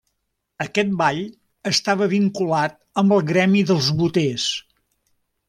[0.63, 1.19] Aquest ball
[1.71, 4.49] estava vinculat amb el gremi dels boters.